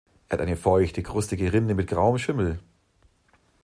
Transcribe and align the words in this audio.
Er 0.29 0.33
hat 0.39 0.41
eine 0.41 0.55
feuchte 0.55 1.03
krustige 1.03 1.53
Rinde 1.53 1.75
mit 1.75 1.85
grauem 1.87 2.17
Schimmel. 2.17 2.57